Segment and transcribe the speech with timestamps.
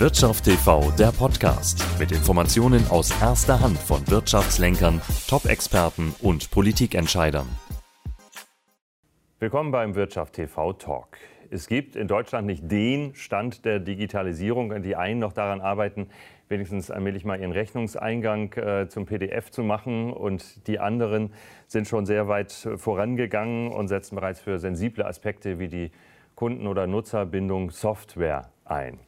[0.00, 7.46] Wirtschaft TV, der Podcast mit Informationen aus erster Hand von Wirtschaftslenkern, Top-Experten und Politikentscheidern.
[9.38, 11.18] Willkommen beim Wirtschaft TV Talk.
[11.48, 16.08] Es gibt in Deutschland nicht den Stand der Digitalisierung, die einen noch daran arbeiten,
[16.48, 20.12] wenigstens allmählich mal ihren Rechnungseingang äh, zum PDF zu machen.
[20.12, 21.32] Und die anderen
[21.68, 25.92] sind schon sehr weit vorangegangen und setzen bereits für sensible Aspekte wie die
[26.34, 28.98] Kunden- oder Nutzerbindung Software ein.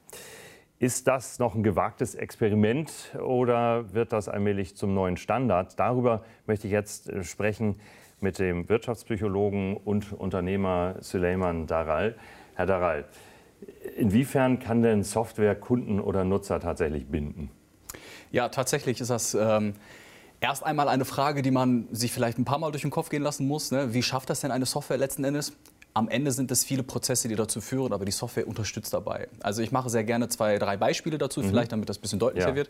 [0.78, 5.78] Ist das noch ein gewagtes Experiment oder wird das allmählich zum neuen Standard?
[5.78, 7.80] Darüber möchte ich jetzt äh, sprechen
[8.20, 12.16] mit dem Wirtschaftspsychologen und Unternehmer Suleiman Daral.
[12.56, 13.06] Herr Daral,
[13.96, 17.50] inwiefern kann denn Software Kunden oder Nutzer tatsächlich binden?
[18.30, 19.74] Ja, tatsächlich ist das ähm,
[20.40, 23.22] erst einmal eine Frage, die man sich vielleicht ein paar Mal durch den Kopf gehen
[23.22, 23.70] lassen muss.
[23.70, 23.94] Ne?
[23.94, 25.56] Wie schafft das denn eine Software letzten Endes?
[25.96, 29.28] Am Ende sind es viele Prozesse, die dazu führen, aber die Software unterstützt dabei.
[29.40, 31.48] Also ich mache sehr gerne zwei, drei Beispiele dazu, mhm.
[31.48, 32.54] vielleicht damit das ein bisschen deutlicher ja.
[32.54, 32.68] wird.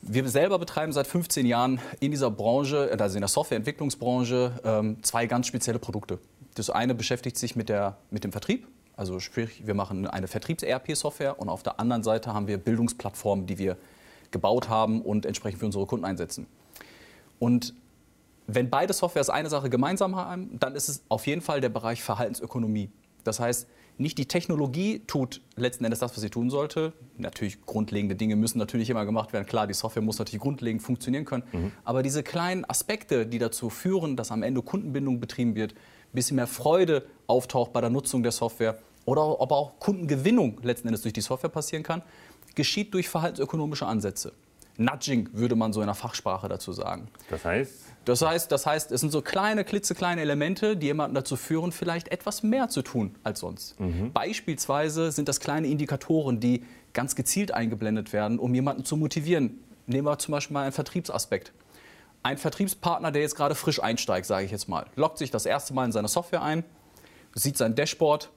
[0.00, 5.26] Wir selber betreiben seit 15 Jahren in dieser Branche, also in der Softwareentwicklungsbranche, ähm, zwei
[5.26, 6.18] ganz spezielle Produkte.
[6.54, 11.38] Das eine beschäftigt sich mit, der, mit dem Vertrieb, also sprich, wir machen eine Vertriebs-ERP-Software
[11.38, 13.76] und auf der anderen Seite haben wir Bildungsplattformen, die wir
[14.30, 16.46] gebaut haben und entsprechend für unsere Kunden einsetzen.
[17.38, 17.74] Und
[18.46, 22.02] wenn beide Softwares eine Sache gemeinsam haben, dann ist es auf jeden Fall der Bereich
[22.02, 22.90] Verhaltensökonomie.
[23.24, 23.66] Das heißt,
[23.98, 26.92] nicht die Technologie tut letzten Endes das, was sie tun sollte.
[27.16, 29.46] Natürlich, grundlegende Dinge müssen natürlich immer gemacht werden.
[29.46, 31.44] Klar, die Software muss natürlich grundlegend funktionieren können.
[31.50, 31.72] Mhm.
[31.82, 36.36] Aber diese kleinen Aspekte, die dazu führen, dass am Ende Kundenbindung betrieben wird, ein bisschen
[36.36, 41.14] mehr Freude auftaucht bei der Nutzung der Software oder aber auch Kundengewinnung letzten Endes durch
[41.14, 42.02] die Software passieren kann,
[42.54, 44.32] geschieht durch verhaltensökonomische Ansätze.
[44.78, 47.08] Nudging würde man so in der Fachsprache dazu sagen.
[47.30, 47.72] Das heißt?
[48.04, 52.08] Das heißt, das heißt, es sind so kleine, klitzekleine Elemente, die jemanden dazu führen, vielleicht
[52.08, 53.78] etwas mehr zu tun als sonst.
[53.80, 54.12] Mhm.
[54.12, 59.58] Beispielsweise sind das kleine Indikatoren, die ganz gezielt eingeblendet werden, um jemanden zu motivieren.
[59.86, 61.52] Nehmen wir zum Beispiel mal einen Vertriebsaspekt.
[62.22, 65.74] Ein Vertriebspartner, der jetzt gerade frisch einsteigt, sage ich jetzt mal, loggt sich das erste
[65.74, 66.64] Mal in seine Software ein,
[67.34, 68.30] sieht sein Dashboard.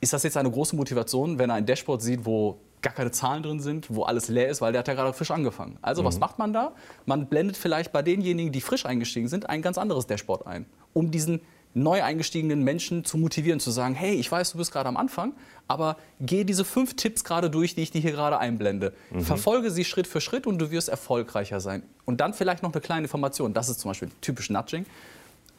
[0.00, 3.42] Ist das jetzt eine große Motivation, wenn er ein Dashboard sieht, wo gar keine Zahlen
[3.42, 5.78] drin sind, wo alles leer ist, weil der hat ja gerade frisch angefangen.
[5.82, 6.06] Also mhm.
[6.06, 6.72] was macht man da?
[7.06, 11.10] Man blendet vielleicht bei denjenigen, die frisch eingestiegen sind, ein ganz anderes Dashboard ein, um
[11.10, 11.40] diesen
[11.74, 15.34] neu eingestiegenen Menschen zu motivieren, zu sagen, hey, ich weiß, du bist gerade am Anfang,
[15.66, 18.94] aber geh diese fünf Tipps gerade durch, die ich dir hier gerade einblende.
[19.10, 19.20] Mhm.
[19.20, 21.82] Verfolge sie Schritt für Schritt und du wirst erfolgreicher sein.
[22.04, 24.86] Und dann vielleicht noch eine kleine Information, das ist zum Beispiel typisch Nudging.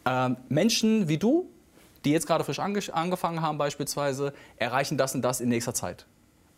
[0.05, 1.47] Ähm, Menschen wie du,
[2.05, 6.05] die jetzt gerade frisch ange angefangen haben beispielsweise, erreichen das und das in nächster Zeit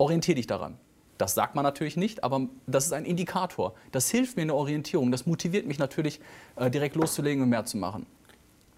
[0.01, 0.78] orientiere dich daran.
[1.17, 3.75] Das sagt man natürlich nicht, aber das ist ein Indikator.
[3.91, 5.12] Das hilft mir in der Orientierung.
[5.12, 6.19] Das motiviert mich natürlich,
[6.56, 8.07] äh, direkt loszulegen und mehr zu machen.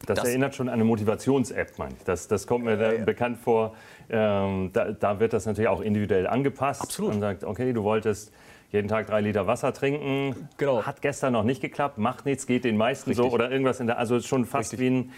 [0.05, 2.03] Das, das erinnert schon an eine Motivations-App, meine ich.
[2.03, 3.05] Das, das kommt mir ja, ja.
[3.05, 3.73] bekannt vor.
[4.09, 6.81] Ähm, da, da, wird das natürlich auch individuell angepasst.
[6.81, 7.11] Absolut.
[7.11, 8.33] Man sagt, okay, du wolltest
[8.73, 10.49] jeden Tag drei Liter Wasser trinken.
[10.57, 10.83] Genau.
[10.83, 13.25] Hat gestern noch nicht geklappt, macht nichts, geht den meisten Richtig.
[13.25, 13.99] so oder irgendwas in der.
[13.99, 14.79] Also schon fast Richtig.
[14.79, 15.11] wie ein,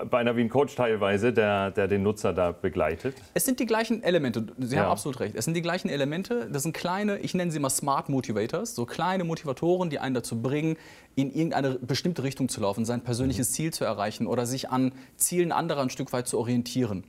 [0.00, 3.16] äh, beinahe wie ein Coach teilweise, der, der den Nutzer da begleitet.
[3.32, 4.46] Es sind die gleichen Elemente.
[4.58, 4.82] Sie ja.
[4.82, 5.34] haben absolut recht.
[5.34, 6.46] Es sind die gleichen Elemente.
[6.52, 10.42] Das sind kleine, ich nenne sie mal Smart Motivators, so kleine Motivatoren, die einen dazu
[10.42, 10.76] bringen,
[11.14, 13.54] in irgendeine bestimmte Richtung zu laufen, sein persönliches mhm.
[13.54, 17.04] Ziel zu erreichen oder sich an Zielen anderer ein Stück weit zu orientieren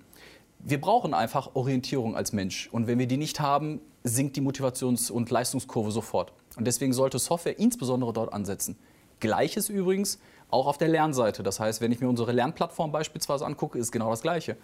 [0.67, 2.69] wir brauchen einfach Orientierung als Mensch.
[2.71, 6.31] Und wenn wir die nicht haben, sinkt die Motivations- und Leistungskurve sofort.
[6.55, 8.77] Und deswegen sollte Software insbesondere dort ansetzen.
[9.19, 10.19] Gleiches übrigens
[10.51, 11.41] auch auf der Lernseite.
[11.41, 14.57] Das heißt, wenn ich mir unsere Lernplattform beispielsweise angucke, ist genau das Gleiche.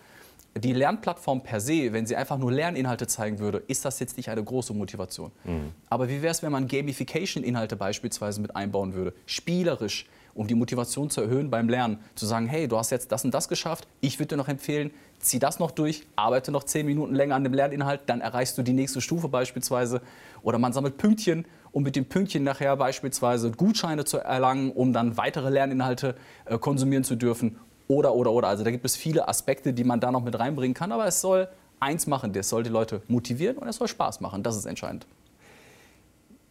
[0.56, 4.30] Die Lernplattform per se, wenn sie einfach nur Lerninhalte zeigen würde, ist das jetzt nicht
[4.30, 5.32] eine große Motivation.
[5.44, 5.72] Mhm.
[5.90, 9.14] Aber wie wäre es, wenn man Gamification-Inhalte beispielsweise mit einbauen würde?
[9.26, 12.00] Spielerisch, um die Motivation zu erhöhen beim Lernen.
[12.16, 14.92] Zu sagen, hey, du hast jetzt das und das geschafft, ich würde dir noch empfehlen,
[15.20, 18.64] zieh das noch durch, arbeite noch zehn Minuten länger an dem Lerninhalt, dann erreichst du
[18.64, 20.02] die nächste Stufe beispielsweise.
[20.44, 25.18] Oder man sammelt Pünktchen, um mit den Pünktchen nachher beispielsweise Gutscheine zu erlangen, um dann
[25.18, 26.16] weitere Lerninhalte
[26.46, 27.58] äh, konsumieren zu dürfen.
[27.88, 28.48] Oder, oder, oder.
[28.48, 30.92] Also da gibt es viele Aspekte, die man da noch mit reinbringen kann.
[30.92, 31.48] Aber es soll
[31.80, 34.44] eins machen, das soll die Leute motivieren und es soll Spaß machen.
[34.44, 35.06] Das ist entscheidend.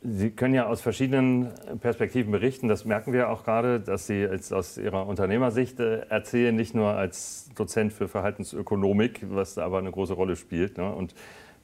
[0.03, 1.51] Sie können ja aus verschiedenen
[1.81, 2.69] Perspektiven berichten.
[2.69, 6.95] Das merken wir auch gerade, dass Sie jetzt aus Ihrer Unternehmersicht äh, erzählen, nicht nur
[6.95, 11.15] als Dozent für Verhaltensökonomik, was da aber eine große Rolle spielt, ne, und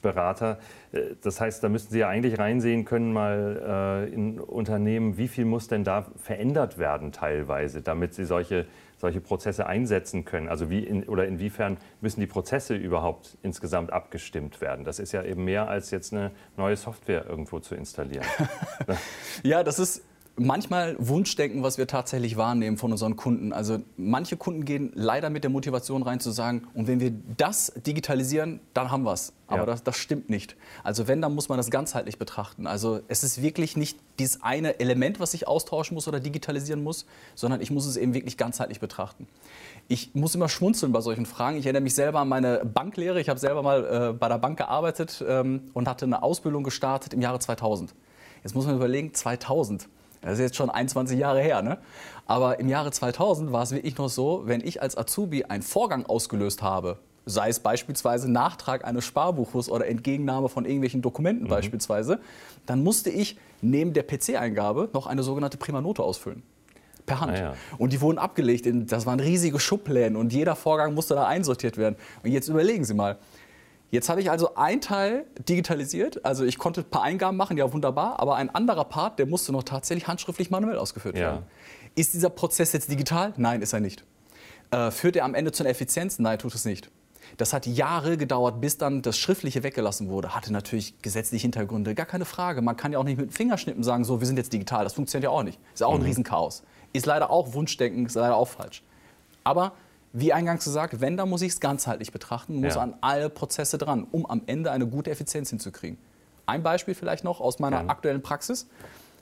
[0.03, 0.59] Berater.
[0.93, 5.29] Äh, das heißt, da müssten Sie ja eigentlich reinsehen können, mal äh, in Unternehmen, wie
[5.29, 8.67] viel muss denn da verändert werden teilweise, damit Sie solche
[8.99, 10.49] solche Prozesse einsetzen können?
[10.49, 14.85] Also wie in, oder inwiefern müssen die Prozesse überhaupt insgesamt abgestimmt werden?
[14.85, 18.27] Das ist ja eben mehr als jetzt eine neue Software irgendwo zu installieren.
[19.43, 20.03] ja, das ist
[20.39, 23.53] manchmal Wunschdenken, was wir tatsächlich wahrnehmen von unseren Kunden.
[23.53, 27.73] Also manche Kunden gehen leider mit der Motivation rein zu sagen, und wenn wir das
[27.87, 29.33] digitalisieren, dann haben wir es.
[29.47, 29.67] Aber ja.
[29.67, 30.57] das, das, stimmt nicht.
[30.83, 32.67] Also wenn, dann muss man das ganzheitlich betrachten.
[32.67, 37.07] Also es ist wirklich nicht dieses eine Element, was ich austauschen muss oder digitalisieren muss,
[37.35, 39.29] sondern ich muss es eben wirklich ganzheitlich betrachten.
[39.89, 41.57] Ich muss immer schmunzeln bei solchen Fragen.
[41.59, 43.21] Ich erinnere mich selber an meine Banklehre.
[43.21, 47.15] Ich habe selber mal äh, bei der Bank gearbeitet ähm, und hatte eine Ausbildung gestartet
[47.15, 47.95] im Jahre 2000.
[48.43, 49.89] Jetzt muss man überlegen, 2000
[50.21, 51.63] das ist jetzt schon 21 Jahre her.
[51.63, 51.79] Ne?
[52.27, 56.07] Aber im Jahre 2000 war es wirklich noch so, wenn ich als Azubi einen Vorgang
[56.07, 61.51] ausgelöst habe, sei es beispielsweise Nachtrag eines Sparbuches oder Entgegennahme von irgendwelchen Dokumenten mhm.
[61.51, 62.21] beispielsweise,
[62.67, 66.43] dann musste ich neben der PC-Eingabe noch eine sogenannte Primanote ausfüllen.
[67.07, 67.33] Per Hand.
[67.33, 67.55] Ah, ja.
[67.79, 68.67] Und die wurden abgelegt.
[68.67, 71.97] In, das waren riesige Schubläden und jeder Vorgang musste da einsortiert werden.
[72.25, 73.17] Und jetzt überlegen Sie mal,
[73.91, 77.73] Jetzt habe ich also einen Teil digitalisiert, also ich konnte ein paar Eingaben machen, ja
[77.73, 81.45] wunderbar, aber ein anderer Part, der musste noch tatsächlich handschriftlich manuell ausgeführt werden.
[81.95, 83.33] Ist dieser Prozess jetzt digital?
[83.37, 84.05] Nein, ist er nicht.
[84.71, 86.19] Äh, führt er am Ende zu einer Effizienz?
[86.19, 86.91] Nein, tut es nicht.
[87.37, 90.35] Das hat Jahre gedauert, bis dann das Schriftliche weggelassen wurde.
[90.35, 92.63] Hatte natürlich gesetzliche Hintergründe, gar keine Frage.
[92.63, 94.85] Man kann ja auch nicht mit dem Fingerschnippen sagen, so, wir sind jetzt digital.
[94.85, 95.59] Das funktioniert ja auch nicht.
[95.75, 96.07] Ist auch ein mhm.
[96.07, 96.63] Riesenchaos.
[96.93, 98.83] Ist leider auch Wunschdenken, ist leider auch falsch.
[99.45, 99.73] Aber
[100.19, 102.81] wie eingangs gesagt, wenn, dann muss ich es ganzheitlich betrachten, muss ja.
[102.81, 105.99] an alle Prozesse dran, um am Ende eine gute Effizienz hinzukriegen.
[106.47, 107.89] Ein Beispiel vielleicht noch aus meiner ja.
[107.89, 108.67] aktuellen Praxis.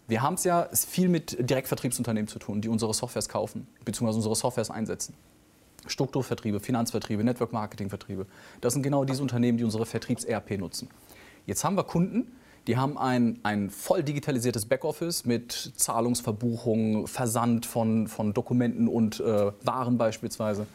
[0.06, 4.06] Wir haben es ja viel mit Direktvertriebsunternehmen zu tun, die unsere Softwares kaufen bzw.
[4.06, 5.14] unsere Softwares einsetzen.
[5.86, 8.26] Strukturvertriebe, Finanzvertriebe, Network-Marketing-Vertriebe.
[8.60, 10.88] Das sind genau diese Unternehmen, die unsere Vertriebs-ERP nutzen.
[11.44, 18.08] Jetzt haben wir Kunden, die haben ein, ein voll digitalisiertes Backoffice mit Zahlungsverbuchung, Versand von,
[18.08, 20.66] von Dokumenten und äh, Waren beispielsweise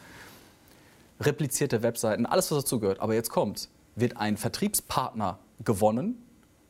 [1.20, 3.00] replizierte Webseiten, alles, was dazugehört.
[3.00, 6.22] Aber jetzt kommt, wird ein Vertriebspartner gewonnen,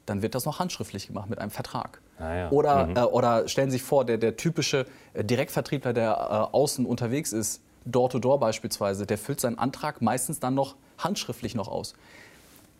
[0.06, 2.00] dann wird das noch handschriftlich gemacht mit einem Vertrag.
[2.18, 2.50] Ah ja.
[2.50, 2.96] oder, mhm.
[2.96, 7.32] äh, oder stellen Sie sich vor, der, der typische äh, Direktvertriebler, der äh, außen unterwegs
[7.32, 11.94] ist, Door-to-Door -door beispielsweise, der füllt seinen Antrag meistens dann noch handschriftlich noch aus.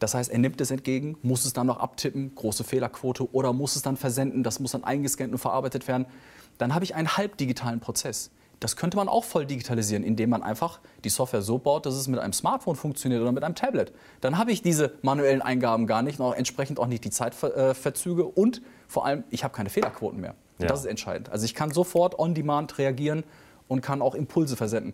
[0.01, 3.77] Das heißt, er nimmt es entgegen, muss es dann noch abtippen, große Fehlerquote, oder muss
[3.77, 6.07] es dann versenden, das muss dann eingescannt und verarbeitet werden.
[6.59, 8.31] Dann habe ich einen halbdigitalen Prozess.
[8.61, 12.09] Das könnte man auch voll digitalisieren, indem man einfach die Software so baut, dass es
[12.09, 13.93] mit einem Smartphone funktioniert oder mit einem Tablet.
[14.21, 18.25] Dann habe ich diese manuellen Eingaben gar nicht und auch entsprechend auch nicht die Zeitverzüge
[18.25, 20.35] und vor allem, ich habe keine Fehlerquoten mehr.
[20.59, 20.67] Ja.
[20.69, 21.31] Das ist entscheidend.
[21.31, 23.25] Also ich kann sofort on demand reagieren
[23.69, 24.93] und kann auch Impulse versenden.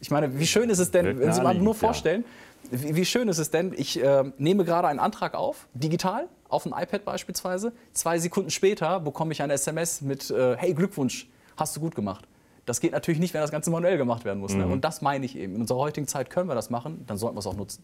[0.00, 2.47] Ich meine, wie schön ist es denn, wenn Sie mal nur vorstellen, ja.
[2.70, 6.66] Wie, wie, schön ist es denn, ich äh, nehme gerade einen Antrag auf, digital, auf
[6.66, 7.72] ein iPad beispielsweise.
[7.92, 12.26] Zwei Sekunden später bekomme ich eine SMS mit, äh, hey Glückwunsch, hast du gut gemacht.
[12.66, 14.52] Das geht natürlich nicht, wenn das Ganze manuell gemacht werden muss.
[14.52, 14.58] Ne?
[14.58, 14.66] Mhm.
[14.66, 14.72] Ne?
[14.74, 15.54] Und das meine ich eben.
[15.54, 17.82] In unserer heutigen Zeit können wir das machen, dann sollten wir es auch nutzen.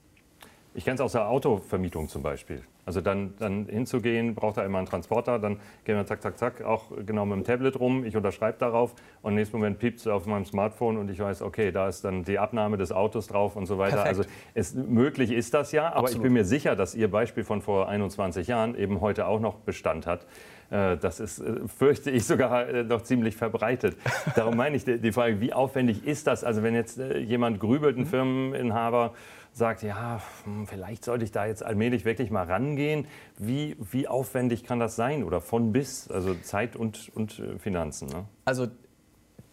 [0.76, 2.62] Ich kenne es aus der Autovermietung zum Beispiel.
[2.84, 6.62] Also dann, dann hinzugehen, braucht er immer einen Transporter, dann gehen wir zack, zack, zack,
[6.62, 10.06] auch genau mit dem Tablet rum, ich unterschreibe darauf und im nächsten Moment piept es
[10.06, 13.56] auf meinem Smartphone und ich weiß, okay, da ist dann die Abnahme des Autos drauf
[13.56, 14.02] und so weiter.
[14.02, 14.18] Perfekt.
[14.18, 16.16] Also es, möglich ist das ja, aber Absolut.
[16.16, 19.54] ich bin mir sicher, dass Ihr Beispiel von vor 21 Jahren eben heute auch noch
[19.60, 20.26] Bestand hat.
[20.70, 23.96] Äh, das ist, äh, fürchte ich, sogar äh, noch ziemlich verbreitet.
[24.34, 26.44] Darum meine ich die Frage, wie aufwendig ist das?
[26.44, 28.08] Also wenn jetzt jemand grübelt, ein mhm.
[28.08, 29.14] Firmeninhaber,
[29.54, 33.06] sagt, ja, hm, vielleicht sollte ich da jetzt allmählich wirklich mal rangehen.
[33.38, 38.08] Wie, wie aufwendig kann das sein oder von bis, also Zeit und, und Finanzen?
[38.08, 38.26] Ne?
[38.44, 38.66] Also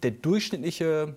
[0.02, 1.16] der durchschnittliche,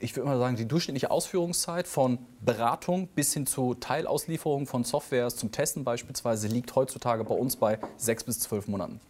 [0.00, 5.36] ich würde mal sagen, die durchschnittliche Ausführungszeit von Beratung bis hin zu Teilauslieferung von Softwares
[5.36, 9.00] zum Testen beispielsweise liegt heutzutage bei uns bei sechs bis zwölf Monaten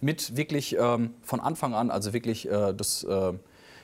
[0.00, 3.32] mit wirklich ähm, von Anfang an, also wirklich äh, das, äh,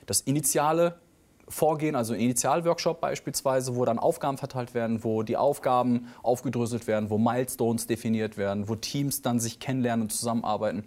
[0.06, 0.98] das initiale
[1.48, 7.08] Vorgehen, also ein Initialworkshop beispielsweise, wo dann Aufgaben verteilt werden, wo die Aufgaben aufgedröselt werden,
[7.08, 10.84] wo Milestones definiert werden, wo Teams dann sich kennenlernen und zusammenarbeiten.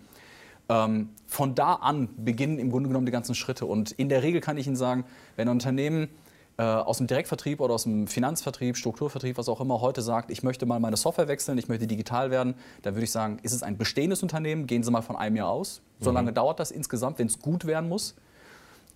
[0.67, 3.65] Ähm, von da an beginnen im Grunde genommen die ganzen Schritte.
[3.65, 6.09] Und in der Regel kann ich Ihnen sagen, wenn ein Unternehmen
[6.57, 10.43] äh, aus dem Direktvertrieb oder aus dem Finanzvertrieb, Strukturvertrieb, was auch immer, heute sagt, ich
[10.43, 13.63] möchte mal meine Software wechseln, ich möchte digital werden, dann würde ich sagen, ist es
[13.63, 15.81] ein bestehendes Unternehmen, gehen Sie mal von einem Jahr aus.
[16.01, 16.15] So mhm.
[16.17, 18.15] lange dauert das insgesamt, wenn es gut werden muss.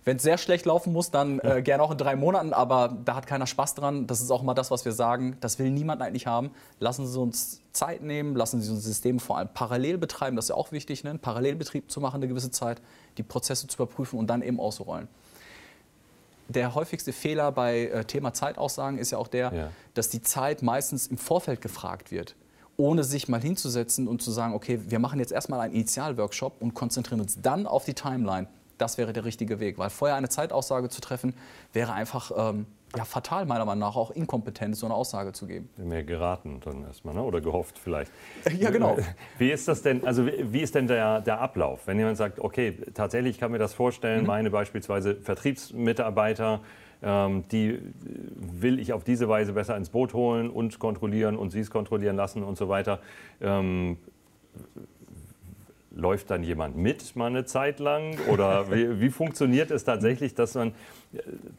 [0.04, 3.14] Wenn es sehr schlecht laufen muss, dann äh, gerne auch in drei Monaten, aber da
[3.14, 4.06] hat keiner Spaß dran.
[4.06, 5.36] Das ist auch mal das, was wir sagen.
[5.40, 6.50] Das will niemand eigentlich haben.
[6.78, 10.36] Lassen Sie uns Zeit nehmen, lassen Sie uns System vor allem parallel betreiben.
[10.36, 11.10] Das ist ja auch wichtig, ne?
[11.10, 12.82] einen Parallelbetrieb zu machen, eine gewisse Zeit,
[13.16, 15.08] die Prozesse zu überprüfen und dann eben auszurollen
[16.48, 19.70] der häufigste Fehler bei äh, Thema Zeitaussagen ist ja auch der, ja.
[19.94, 22.36] dass die Zeit meistens im Vorfeld gefragt wird,
[22.76, 26.74] ohne sich mal hinzusetzen und zu sagen, okay, wir machen jetzt erstmal einen Initialworkshop und
[26.74, 28.46] konzentrieren uns dann auf die Timeline.
[28.78, 31.34] Das wäre der richtige Weg, weil vorher eine Zeitaussage zu treffen,
[31.72, 32.66] wäre einfach ähm,
[32.96, 35.68] ja, fatal meiner Meinung nach, auch inkompetent, so eine Aussage zu geben.
[35.76, 37.22] Mehr geraten dann erstmal, ne?
[37.22, 38.10] oder gehofft vielleicht.
[38.58, 38.96] Ja, genau.
[39.38, 41.86] Wie ist das denn, also wie ist denn der, der Ablauf?
[41.86, 44.26] Wenn jemand sagt, okay, tatsächlich kann mir das vorstellen, mhm.
[44.26, 46.60] meine beispielsweise Vertriebsmitarbeiter,
[47.02, 47.80] ähm, die
[48.36, 52.16] will ich auf diese Weise besser ins Boot holen und kontrollieren und sie es kontrollieren
[52.16, 53.00] lassen und so weiter.
[53.40, 53.98] Ähm,
[56.04, 58.18] läuft dann jemand mit mal eine Zeit lang?
[58.28, 60.74] Oder wie, wie, funktioniert es tatsächlich, dass, man,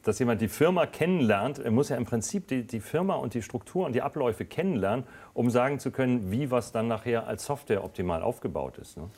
[0.04, 1.58] dass jemand die Firma kennenlernt?
[1.58, 5.06] Er muss ja im Prinzip die, die Firma und die Struktur und die Abläufe kennenlernen,
[5.34, 8.98] um sagen zu können, wie was dann nachher als Software optimal aufgebaut ist.
[8.98, 9.10] Ne?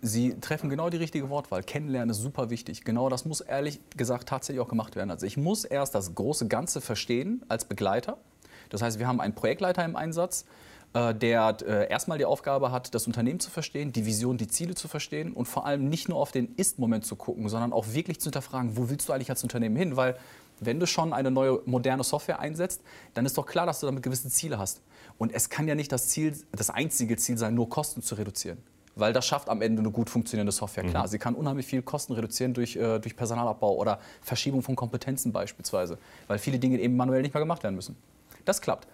[0.00, 1.62] Sie treffen genau die richtige Wortwahl.
[1.62, 2.84] Kennenlernen ist super wichtig.
[2.84, 5.10] Genau das muss ehrlich gesagt tatsächlich auch gemacht werden.
[5.10, 8.16] Also ich muss erst das große Ganze verstehen als Begleiter.
[8.70, 10.46] Das heißt, wir haben einen Projektleiter im Einsatz,
[10.94, 14.88] der äh, erstmal die Aufgabe hat, das Unternehmen zu verstehen, die Vision, die Ziele zu
[14.88, 18.26] verstehen und vor allem nicht nur auf den Ist-Moment zu gucken, sondern auch wirklich zu
[18.26, 19.96] hinterfragen, wo willst du eigentlich als Unternehmen hin?
[19.96, 20.16] Weil
[20.60, 22.82] wenn du schon eine neue moderne Software einsetzt,
[23.14, 24.80] dann ist doch klar, dass du damit gewisse Ziele hast.
[25.18, 28.58] Und es kann ja nicht das Ziel, das einzige Ziel sein, nur Kosten zu reduzieren.
[28.94, 30.84] Weil das schafft am Ende eine gut funktionierende Software.
[30.84, 31.08] Klar, mhm.
[31.08, 35.98] sie kann unheimlich viel Kosten reduzieren durch, äh, durch Personalabbau oder Verschiebung von Kompetenzen beispielsweise,
[36.28, 37.96] weil viele Dinge eben manuell nicht mehr gemacht werden müssen.
[38.44, 38.86] Das klappt.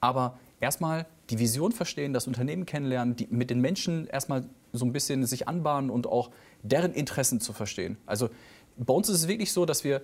[0.00, 4.92] Aber erstmal die Vision verstehen, das Unternehmen kennenlernen, die, mit den Menschen erstmal so ein
[4.92, 6.30] bisschen sich anbahnen und auch
[6.62, 7.96] deren Interessen zu verstehen.
[8.06, 8.28] Also
[8.76, 10.02] bei uns ist es wirklich so, dass wir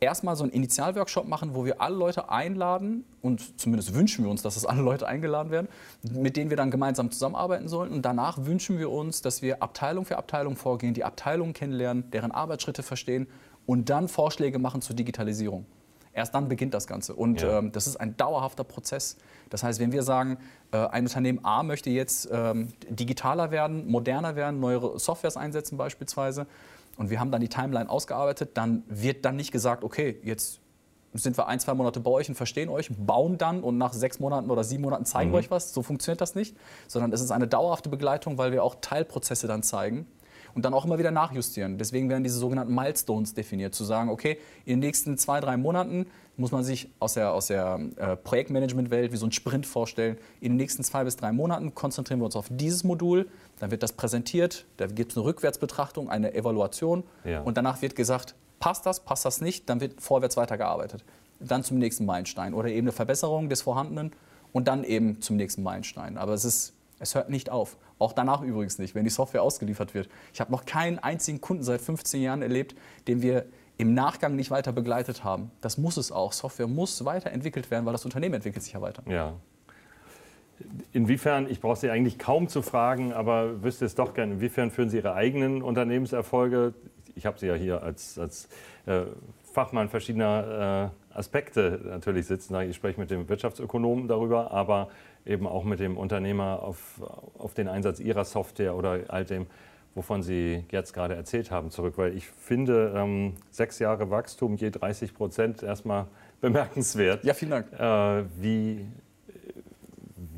[0.00, 4.42] erstmal so einen Initialworkshop machen, wo wir alle Leute einladen und zumindest wünschen wir uns,
[4.42, 5.68] dass es alle Leute eingeladen werden,
[6.02, 7.92] mit denen wir dann gemeinsam zusammenarbeiten sollen.
[7.92, 12.30] Und danach wünschen wir uns, dass wir Abteilung für Abteilung vorgehen, die Abteilungen kennenlernen, deren
[12.30, 13.26] Arbeitsschritte verstehen
[13.64, 15.66] und dann Vorschläge machen zur Digitalisierung.
[16.16, 17.14] Erst dann beginnt das Ganze.
[17.14, 17.58] Und ja.
[17.58, 19.18] ähm, das ist ein dauerhafter Prozess.
[19.50, 20.38] Das heißt, wenn wir sagen,
[20.72, 26.46] äh, ein Unternehmen A möchte jetzt ähm, digitaler werden, moderner werden, neuere Softwares einsetzen beispielsweise,
[26.96, 30.60] und wir haben dann die Timeline ausgearbeitet, dann wird dann nicht gesagt, okay, jetzt
[31.12, 34.18] sind wir ein, zwei Monate bei euch und verstehen euch, bauen dann und nach sechs
[34.18, 35.36] Monaten oder sieben Monaten zeigen mhm.
[35.36, 35.74] euch was.
[35.74, 36.56] So funktioniert das nicht,
[36.88, 40.06] sondern es ist eine dauerhafte Begleitung, weil wir auch Teilprozesse dann zeigen
[40.56, 41.76] und dann auch immer wieder nachjustieren.
[41.76, 46.06] Deswegen werden diese sogenannten Milestones definiert, zu sagen, okay, in den nächsten zwei, drei Monaten
[46.38, 50.16] muss man sich aus der, aus der äh, Projektmanagement-Welt wie so ein Sprint vorstellen.
[50.40, 53.28] In den nächsten zwei bis drei Monaten konzentrieren wir uns auf dieses Modul,
[53.60, 57.42] dann wird das präsentiert, da gibt es eine Rückwärtsbetrachtung, eine Evaluation ja.
[57.42, 61.04] und danach wird gesagt, passt das, passt das nicht, dann wird vorwärts weitergearbeitet.
[61.38, 64.12] Dann zum nächsten Meilenstein oder eben eine Verbesserung des Vorhandenen
[64.54, 66.16] und dann eben zum nächsten Meilenstein.
[66.16, 67.76] Aber es ist es hört nicht auf.
[67.98, 70.08] Auch danach übrigens nicht, wenn die Software ausgeliefert wird.
[70.32, 72.74] Ich habe noch keinen einzigen Kunden seit 15 Jahren erlebt,
[73.08, 73.46] den wir
[73.78, 75.50] im Nachgang nicht weiter begleitet haben.
[75.60, 76.32] Das muss es auch.
[76.32, 79.02] Software muss weiterentwickelt werden, weil das Unternehmen entwickelt sich ja weiter.
[79.06, 79.34] Ja.
[80.92, 84.88] Inwiefern, ich brauche Sie eigentlich kaum zu fragen, aber wüsste es doch gerne, inwiefern führen
[84.88, 86.72] Sie Ihre eigenen Unternehmenserfolge?
[87.14, 88.48] Ich habe Sie ja hier als, als
[88.86, 89.02] äh,
[89.52, 92.58] Fachmann verschiedener äh, Aspekte natürlich sitzen.
[92.60, 94.88] Ich spreche mit dem Wirtschaftsökonomen darüber, aber
[95.26, 97.00] eben auch mit dem Unternehmer auf,
[97.38, 99.46] auf den Einsatz Ihrer Software oder all dem,
[99.94, 101.94] wovon Sie jetzt gerade erzählt haben, zurück.
[101.96, 106.06] Weil ich finde, ähm, sechs Jahre Wachstum, je 30 Prozent, erstmal
[106.40, 107.24] bemerkenswert.
[107.24, 107.72] Ja, vielen Dank.
[107.72, 108.86] Äh, wie,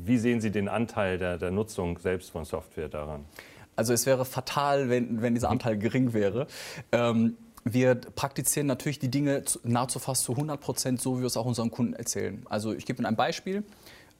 [0.03, 3.25] wie sehen Sie den Anteil der, der Nutzung selbst von Software daran?
[3.75, 6.47] Also es wäre fatal, wenn, wenn dieser Anteil gering wäre.
[6.91, 11.37] Ähm, wir praktizieren natürlich die Dinge nahezu fast zu 100 Prozent so, wie wir es
[11.37, 12.45] auch unseren Kunden erzählen.
[12.49, 13.63] Also ich gebe Ihnen ein Beispiel.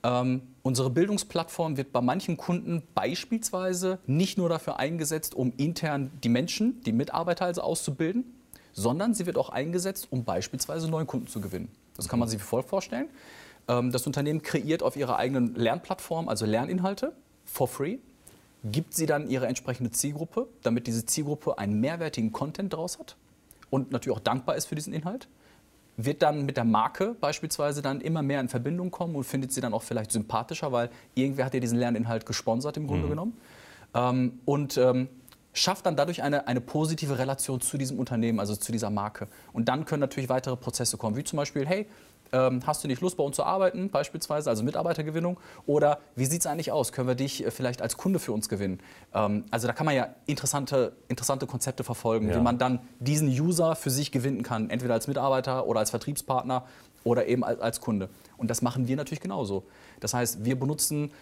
[0.02, 6.28] Ähm, unsere Bildungsplattform wird bei manchen Kunden beispielsweise nicht nur dafür eingesetzt, um intern die
[6.28, 8.24] Menschen, die Mitarbeiter also auszubilden,
[8.72, 11.68] sondern sie wird auch eingesetzt, um beispielsweise neuen Kunden zu gewinnen.
[11.96, 13.08] Das kann man sich wie folgt vorstellen.
[13.68, 17.12] Ähm, das Unternehmen kreiert auf ihrer eigenen Lernplattform also Lerninhalte
[17.44, 17.98] for free,
[18.64, 23.16] gibt sie dann ihre entsprechende Zielgruppe, damit diese Zielgruppe einen mehrwertigen Content draus hat
[23.70, 25.28] und natürlich auch dankbar ist für diesen Inhalt
[25.96, 29.60] wird dann mit der Marke beispielsweise dann immer mehr in Verbindung kommen und findet sie
[29.60, 33.10] dann auch vielleicht sympathischer, weil irgendwer hat ja diesen Lerninhalt gesponsert im Grunde mhm.
[33.10, 33.36] genommen.
[33.94, 35.08] Ähm, und ähm,
[35.52, 39.28] schafft dann dadurch eine, eine positive Relation zu diesem Unternehmen, also zu dieser Marke.
[39.52, 41.86] Und dann können natürlich weitere Prozesse kommen, wie zum Beispiel, hey,
[42.32, 45.38] ähm, hast du nicht Lust bei uns zu arbeiten, beispielsweise, also Mitarbeitergewinnung?
[45.66, 46.92] Oder wie sieht es eigentlich aus?
[46.92, 48.80] Können wir dich äh, vielleicht als Kunde für uns gewinnen?
[49.14, 52.36] Ähm, also da kann man ja interessante, interessante Konzepte verfolgen, ja.
[52.36, 56.64] wie man dann diesen User für sich gewinnen kann, entweder als Mitarbeiter oder als Vertriebspartner
[57.04, 58.08] oder eben als, als Kunde.
[58.36, 59.64] Und das machen wir natürlich genauso.
[60.00, 61.12] Das heißt, wir benutzen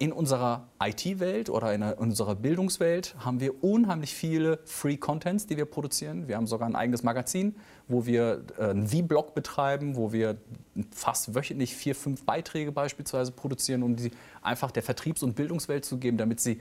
[0.00, 5.64] in unserer IT-Welt oder in, unserer Bildungswelt haben wir unheimlich viele Free Contents, die wir
[5.64, 6.26] produzieren.
[6.26, 7.54] Wir haben sogar ein eigenes Magazin,
[7.86, 10.38] wo wir äh, einen V-Blog betreiben, wo wir
[10.90, 14.10] fast wöchentlich vier, fünf Beiträge beispielsweise produzieren, um die
[14.42, 16.60] einfach der Vertriebs- und Bildungswelt zu geben, damit sie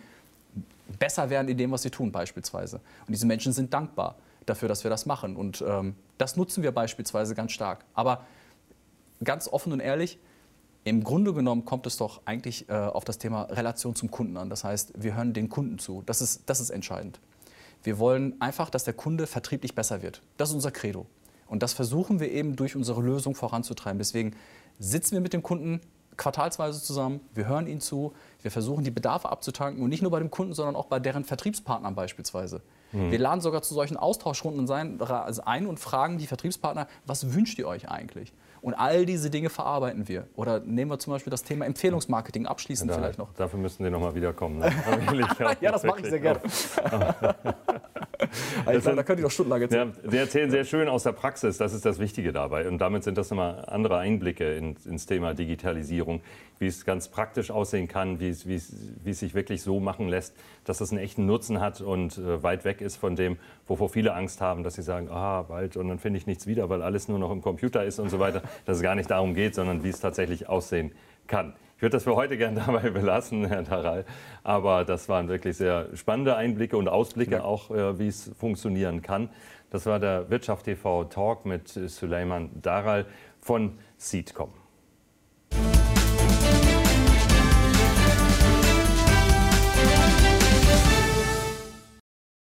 [0.99, 2.75] besser werden in dem, was sie tun beispielsweise.
[3.07, 5.35] Und diese Menschen sind dankbar dafür, dass wir das machen.
[5.35, 7.85] Und ähm, das nutzen wir beispielsweise ganz stark.
[7.95, 8.25] Aber
[9.23, 10.19] ganz offen und ehrlich,
[10.83, 14.49] im Grunde genommen kommt es doch eigentlich äh, auf das Thema Relation zum Kunden an.
[14.49, 16.03] Das heißt, wir hören den Kunden zu.
[16.05, 17.19] Das ist, das ist entscheidend.
[17.83, 20.21] Wir wollen einfach, dass der Kunde vertrieblich besser wird.
[20.37, 21.05] Das ist unser Credo.
[21.47, 23.97] Und das versuchen wir eben durch unsere Lösung voranzutreiben.
[23.97, 24.35] Deswegen
[24.79, 25.81] sitzen wir mit dem Kunden
[26.19, 30.19] quartalsweise zusammen, wir hören ihnen zu, wir versuchen die Bedarfe abzutanken und nicht nur bei
[30.19, 32.61] dem Kunden, sondern auch bei deren Vertriebspartnern beispielsweise.
[32.91, 33.11] Mhm.
[33.11, 37.89] Wir laden sogar zu solchen Austauschrunden ein und fragen die Vertriebspartner, was wünscht ihr euch
[37.89, 38.33] eigentlich?
[38.61, 40.27] Und all diese Dinge verarbeiten wir.
[40.35, 43.33] Oder nehmen wir zum Beispiel das Thema Empfehlungsmarketing abschließend da, vielleicht noch.
[43.33, 44.59] Dafür müssen Sie noch mal wiederkommen.
[44.59, 44.69] Ne?
[45.61, 46.41] ja, das mache ich sehr gerne.
[48.65, 49.93] also, sind, da könnt ihr doch stundenlang erzählen.
[50.03, 52.67] Ja, Sie erzählen sehr schön aus der Praxis, das ist das Wichtige dabei.
[52.67, 56.21] Und damit sind das nochmal andere Einblicke in, ins Thema Digitalisierung,
[56.59, 59.79] wie es ganz praktisch aussehen kann, wie es, wie, es, wie es sich wirklich so
[59.79, 63.37] machen lässt, dass es einen echten Nutzen hat und äh, weit weg ist von dem,
[63.67, 66.69] wovor viele Angst haben, dass sie sagen, ah, bald und dann finde ich nichts wieder,
[66.69, 68.41] weil alles nur noch im Computer ist und so weiter.
[68.65, 70.91] Dass es gar nicht darum geht, sondern wie es tatsächlich aussehen
[71.27, 71.53] kann.
[71.77, 74.05] Ich würde das für heute gerne dabei belassen, Herr Taral.
[74.43, 77.43] Aber das waren wirklich sehr spannende Einblicke und Ausblicke ja.
[77.43, 79.29] auch, äh, wie es funktionieren kann.
[79.69, 83.05] Das war der Wirtschaft TV Talk mit Suleiman Daral
[83.39, 84.58] von Seedcom.